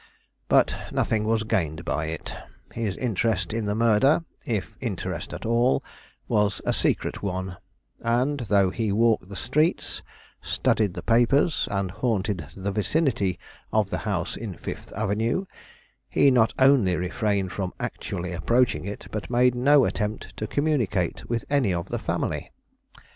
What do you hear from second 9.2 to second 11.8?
the streets, studied the papers,